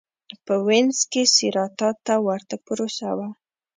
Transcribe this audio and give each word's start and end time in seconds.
په 0.45 0.53
وینز 0.67 0.99
کې 1.11 1.23
سېراتا 1.35 1.89
ته 2.05 2.13
ورته 2.27 2.55
پروسه 2.65 3.09
وه. 3.17 3.27